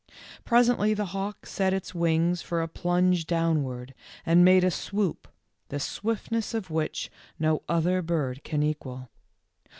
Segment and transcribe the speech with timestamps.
[0.43, 3.93] Presently the hawk set its wings for a plunge downward,
[4.25, 5.27] and made a swoop,
[5.69, 9.11] the swiftness of which no other bird can equal.